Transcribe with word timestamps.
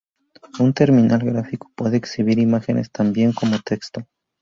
Un 0.57 0.73
terminal 0.73 1.19
gráfico 1.23 1.71
puede 1.75 1.97
exhibir 1.97 2.39
imágenes 2.39 2.89
tan 2.89 3.13
bien 3.13 3.33
como 3.33 3.59
texto. 3.59 4.01